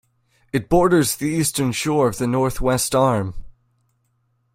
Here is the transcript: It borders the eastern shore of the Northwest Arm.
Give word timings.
It 0.51 0.67
borders 0.67 1.15
the 1.17 1.27
eastern 1.27 1.71
shore 1.73 2.07
of 2.07 2.17
the 2.17 2.25
Northwest 2.25 2.95
Arm. 2.95 3.35